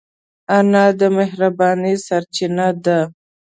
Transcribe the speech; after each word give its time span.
انا 0.57 0.85
د 0.99 1.01
مهربانۍ 1.17 1.95
سرچینه 2.07 2.67
ده 2.85 2.99